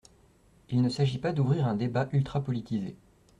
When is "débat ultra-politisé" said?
1.75-2.95